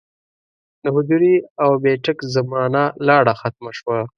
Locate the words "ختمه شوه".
3.41-3.99